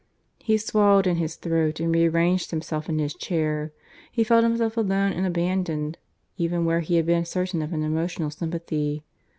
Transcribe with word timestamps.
He 0.39 0.57
swallowed 0.57 1.05
in 1.05 1.17
his 1.17 1.35
throat 1.35 1.79
and 1.79 1.93
rearranged 1.93 2.49
himself 2.49 2.89
in 2.89 2.97
his 2.97 3.13
chair. 3.13 3.71
He 4.11 4.23
felt 4.23 4.41
himself 4.43 4.75
alone 4.75 5.11
and 5.13 5.27
abandoned, 5.27 5.99
even 6.37 6.65
where 6.65 6.79
he 6.79 6.95
had 6.95 7.05
been 7.05 7.23
certain 7.23 7.61
of 7.61 7.71
an 7.71 7.83
emotional 7.83 8.31
sympathy. 8.31 9.03